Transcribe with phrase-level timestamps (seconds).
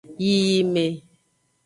[0.23, 0.83] Yiyime.